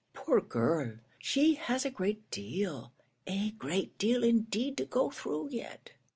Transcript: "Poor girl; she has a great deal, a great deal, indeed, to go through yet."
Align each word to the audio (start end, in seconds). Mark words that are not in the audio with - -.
"Poor 0.15 0.41
girl; 0.41 0.95
she 1.19 1.53
has 1.53 1.85
a 1.85 1.91
great 1.91 2.31
deal, 2.31 2.91
a 3.27 3.51
great 3.51 3.95
deal, 3.99 4.23
indeed, 4.23 4.75
to 4.77 4.85
go 4.85 5.11
through 5.11 5.47
yet." 5.51 5.91